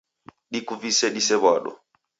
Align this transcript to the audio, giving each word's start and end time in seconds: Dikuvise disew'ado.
Dikuvise 0.53 1.05
disew'ado. 1.17 1.71